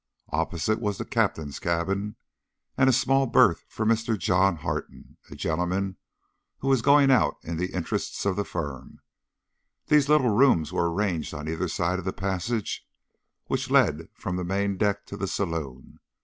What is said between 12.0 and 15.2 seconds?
the passage which led from the main deck to